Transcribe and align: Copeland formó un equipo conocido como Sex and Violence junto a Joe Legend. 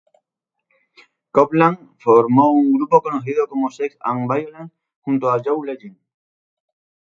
Copeland 1.31 1.93
formó 1.99 2.49
un 2.49 2.73
equipo 2.75 3.03
conocido 3.03 3.47
como 3.47 3.69
Sex 3.69 3.99
and 4.01 4.27
Violence 4.27 4.73
junto 5.01 5.29
a 5.29 5.39
Joe 5.45 5.63
Legend. 5.67 5.95